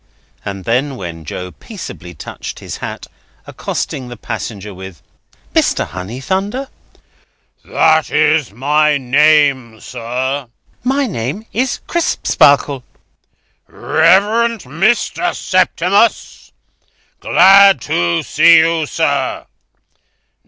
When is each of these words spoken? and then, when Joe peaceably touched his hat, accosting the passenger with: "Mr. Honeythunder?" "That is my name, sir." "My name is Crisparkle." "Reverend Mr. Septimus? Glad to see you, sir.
and 0.43 0.65
then, 0.65 0.95
when 0.95 1.23
Joe 1.25 1.51
peaceably 1.51 2.15
touched 2.15 2.57
his 2.57 2.77
hat, 2.77 3.05
accosting 3.45 4.07
the 4.07 4.17
passenger 4.17 4.73
with: 4.73 5.03
"Mr. 5.53 5.85
Honeythunder?" 5.87 6.69
"That 7.63 8.09
is 8.09 8.51
my 8.51 8.97
name, 8.97 9.79
sir." 9.79 10.47
"My 10.83 11.05
name 11.05 11.45
is 11.53 11.81
Crisparkle." 11.85 12.83
"Reverend 13.67 14.61
Mr. 14.61 15.35
Septimus? 15.35 16.51
Glad 17.19 17.79
to 17.81 18.23
see 18.23 18.57
you, 18.57 18.87
sir. 18.87 19.45